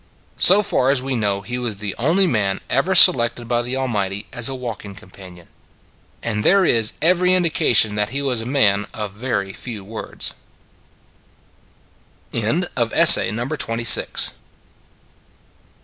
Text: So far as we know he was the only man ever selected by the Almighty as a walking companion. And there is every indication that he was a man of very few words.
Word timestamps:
So 0.37 0.63
far 0.63 0.89
as 0.89 1.03
we 1.03 1.15
know 1.15 1.41
he 1.41 1.59
was 1.59 1.75
the 1.75 1.93
only 1.99 2.25
man 2.25 2.59
ever 2.71 2.95
selected 2.95 3.47
by 3.47 3.61
the 3.61 3.75
Almighty 3.75 4.25
as 4.33 4.49
a 4.49 4.55
walking 4.55 4.95
companion. 4.95 5.47
And 6.23 6.43
there 6.43 6.65
is 6.65 6.93
every 7.03 7.35
indication 7.35 7.93
that 7.93 8.09
he 8.09 8.19
was 8.19 8.41
a 8.41 8.47
man 8.47 8.87
of 8.95 9.11
very 9.11 9.53
few 9.53 9.83
words. 9.83 10.33